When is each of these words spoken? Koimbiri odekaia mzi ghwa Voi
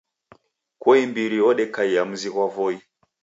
Koimbiri 0.81 1.39
odekaia 1.49 2.01
mzi 2.09 2.29
ghwa 2.33 2.45
Voi 2.55 2.75